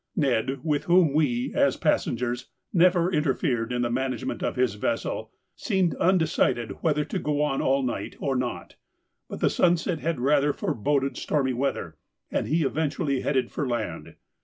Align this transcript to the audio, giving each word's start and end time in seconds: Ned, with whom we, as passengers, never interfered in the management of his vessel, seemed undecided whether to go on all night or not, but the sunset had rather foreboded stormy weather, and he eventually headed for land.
Ned, 0.15 0.61
with 0.63 0.85
whom 0.85 1.13
we, 1.13 1.53
as 1.53 1.77
passengers, 1.77 2.47
never 2.73 3.11
interfered 3.13 3.71
in 3.71 3.83
the 3.83 3.91
management 3.91 4.41
of 4.41 4.55
his 4.55 4.73
vessel, 4.73 5.29
seemed 5.55 5.93
undecided 5.97 6.77
whether 6.81 7.05
to 7.05 7.19
go 7.19 7.43
on 7.43 7.61
all 7.61 7.83
night 7.83 8.15
or 8.19 8.35
not, 8.35 8.77
but 9.29 9.41
the 9.41 9.47
sunset 9.51 9.99
had 9.99 10.19
rather 10.19 10.53
foreboded 10.53 11.17
stormy 11.17 11.53
weather, 11.53 11.97
and 12.31 12.47
he 12.47 12.63
eventually 12.65 13.21
headed 13.21 13.51
for 13.51 13.67
land. 13.67 14.15